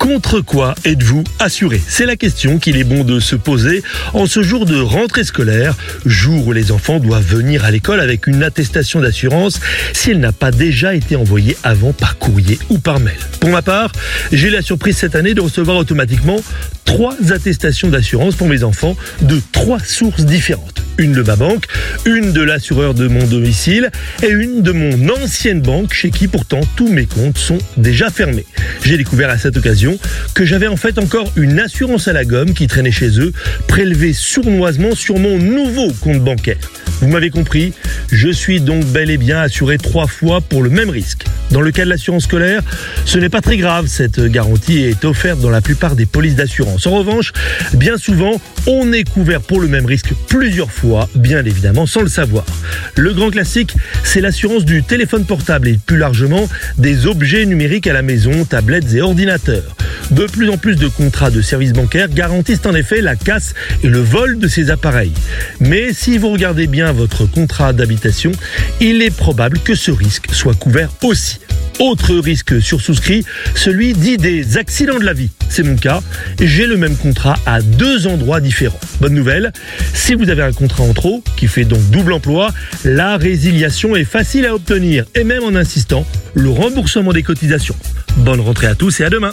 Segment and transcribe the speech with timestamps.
[0.00, 1.78] Contre quoi êtes-vous assuré?
[1.86, 3.82] C'est la question qu'il est bon de se poser
[4.14, 5.76] en ce jour de rentrée scolaire,
[6.06, 9.60] jour où les enfants doivent venir à l'école avec une attestation d'assurance
[9.92, 13.18] si elle n'a pas déjà été envoyée avant par courrier ou par mail.
[13.40, 13.92] Pour ma part,
[14.32, 16.40] j'ai la surprise cette année de recevoir automatiquement
[16.86, 21.64] trois attestations d'assurance pour mes enfants de trois sources différentes une de ma banque,
[22.04, 23.90] une de l'assureur de mon domicile
[24.22, 28.44] et une de mon ancienne banque chez qui pourtant tous mes comptes sont déjà fermés.
[28.84, 29.89] J'ai découvert à cette occasion
[30.34, 33.32] que j'avais en fait encore une assurance à la gomme qui traînait chez eux,
[33.68, 36.58] prélevée sournoisement sur mon nouveau compte bancaire.
[37.00, 37.72] Vous m'avez compris,
[38.12, 41.24] je suis donc bel et bien assuré trois fois pour le même risque.
[41.50, 42.62] Dans le cas de l'assurance scolaire,
[43.06, 46.86] ce n'est pas très grave, cette garantie est offerte dans la plupart des polices d'assurance.
[46.86, 47.32] En revanche,
[47.72, 52.08] bien souvent, on est couvert pour le même risque plusieurs fois, bien évidemment sans le
[52.08, 52.44] savoir.
[52.96, 57.92] Le grand classique, c'est l'assurance du téléphone portable et plus largement des objets numériques à
[57.92, 59.76] la maison, tablettes et ordinateurs.
[60.10, 63.88] De plus en plus de contrats de services bancaires garantissent en effet la casse et
[63.88, 65.12] le vol de ces appareils.
[65.60, 68.32] Mais si vous regardez bien votre contrat d'habitation,
[68.80, 71.38] il est probable que ce risque soit couvert aussi.
[71.78, 75.30] Autre risque sursouscrit, celui dit des accidents de la vie.
[75.48, 76.02] C'est mon cas.
[76.40, 78.80] J'ai le même contrat à deux endroits différents.
[79.00, 79.52] Bonne nouvelle,
[79.94, 82.52] si vous avez un contrat en trop, qui fait donc double emploi,
[82.84, 87.76] la résiliation est facile à obtenir et même en insistant, le remboursement des cotisations.
[88.18, 89.32] Bonne rentrée à tous et à demain.